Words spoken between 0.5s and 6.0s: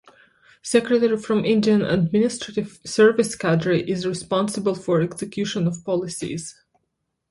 Secretary from Indian Administrative Service cadre is responsible for execution of